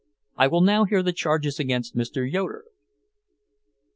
[0.35, 2.27] I will now hear the charges against Mr.
[2.27, 2.65] Yoeder."